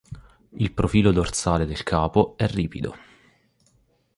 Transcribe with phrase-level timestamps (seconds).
[0.53, 2.95] Il profilo dorsale del capo è ripido.